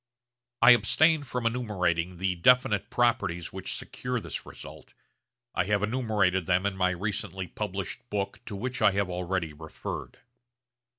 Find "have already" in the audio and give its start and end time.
8.93-9.53